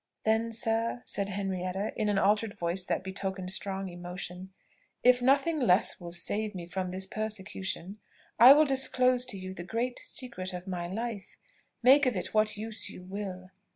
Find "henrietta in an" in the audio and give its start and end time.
1.29-2.17